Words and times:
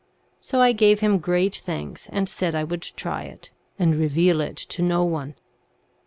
So 0.39 0.61
I 0.61 0.71
gave 0.71 1.01
him 1.01 1.19
great 1.19 1.61
thanks, 1.63 2.09
and 2.11 2.27
said 2.27 2.55
I 2.55 2.63
would 2.63 2.81
try 2.81 3.21
it, 3.25 3.51
and 3.77 3.93
reveal 3.93 4.41
it 4.41 4.57
to 4.57 4.81
no 4.81 5.03
one. 5.03 5.35